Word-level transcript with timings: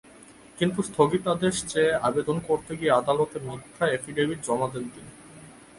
কিন্তু 0.59 0.79
স্থগিতাদেশ 0.81 1.55
চেয়ে 1.71 1.93
আবেদন 2.07 2.37
করতে 2.47 2.71
গিয়ে 2.79 2.97
আদালতে 2.99 3.37
মিথ্যা 3.47 3.85
এফিডেভিট 3.89 4.39
জমা 4.47 4.67
দেন 4.73 4.85
তিনি। 4.93 5.11